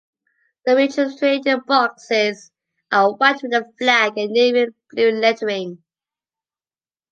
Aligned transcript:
The 0.65 0.75
refrigerated 0.75 1.67
boxes 1.67 2.49
are 2.91 3.13
white 3.13 3.43
with 3.43 3.51
the 3.51 3.71
flag 3.77 4.17
and 4.17 4.31
navy 4.31 4.71
blue 4.89 5.11
lettering. 5.11 5.83